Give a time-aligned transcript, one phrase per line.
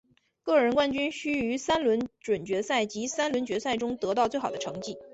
[0.41, 4.97] 个人冠军需于三轮准决赛及三轮决赛中得到最好的成绩。